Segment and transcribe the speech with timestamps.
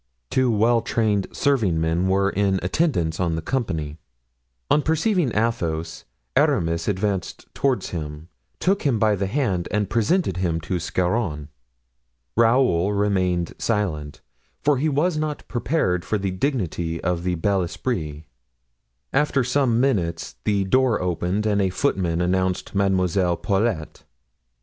[0.31, 3.99] Two well trained servingmen were in attendance on the company.
[4.71, 8.27] On perceiving Athos, Aramis advanced toward him,
[8.59, 11.49] took him by the hand and presented him to Scarron.
[12.35, 14.21] Raoul remained silent,
[14.63, 18.23] for he was not prepared for the dignity of the bel esprit.
[19.13, 24.03] After some minutes the door opened and a footman announced Mademoiselle Paulet.